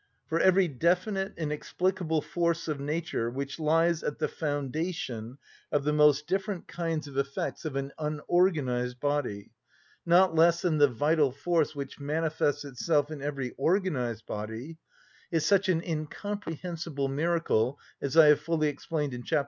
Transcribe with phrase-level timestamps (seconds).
[0.25, 5.37] For every definite, inexplicable force of nature which lies at the foundation
[5.71, 9.51] of the most different kinds of effects of an unorganised body,
[10.03, 14.79] not less than the vital force which manifests itself in every organised body,
[15.29, 19.39] is such an incomprehensible miracle, as I have fully explained in chap.